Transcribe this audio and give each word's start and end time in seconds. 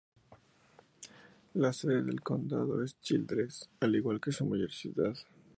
La 1.53 1.71
sede 1.73 2.01
del 2.01 2.21
condado 2.21 2.83
es 2.83 2.99
Childress, 3.01 3.69
al 3.81 3.95
igual 3.95 4.19
que 4.19 4.31
su 4.31 4.47
mayor 4.47 4.71
ciudad. 4.71 5.13